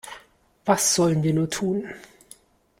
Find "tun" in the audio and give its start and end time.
1.51-1.87